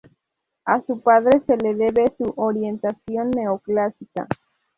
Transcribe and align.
A 0.65 0.81
su 0.81 0.99
padre 1.03 1.41
se 1.45 1.57
le 1.57 1.75
debe 1.75 2.05
su 2.17 2.33
orientación 2.35 3.29
neoclásica. 3.29 4.27